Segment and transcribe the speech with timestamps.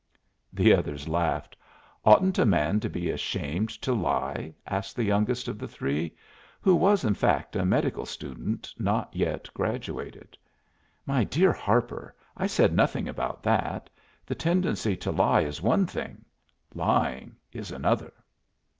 [0.51, 1.55] The others laughed.
[2.03, 6.15] "Oughtn't a man to be ashamed to lie?" asked the youngest of the three,
[6.59, 10.39] who was in fact a medical student not yet graduated.
[11.05, 13.91] "My dear Harper, I said nothing about that.
[14.25, 16.25] The tendency to lie is one thing;
[16.73, 18.11] lying is another."